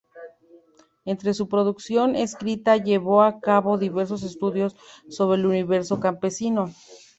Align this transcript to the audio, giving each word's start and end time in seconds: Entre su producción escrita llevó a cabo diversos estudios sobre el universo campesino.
Entre 1.05 1.31
su 1.35 1.47
producción 1.47 2.15
escrita 2.15 2.75
llevó 2.77 3.21
a 3.21 3.39
cabo 3.39 3.77
diversos 3.77 4.23
estudios 4.23 4.75
sobre 5.07 5.39
el 5.39 5.45
universo 5.45 5.99
campesino. 5.99 6.71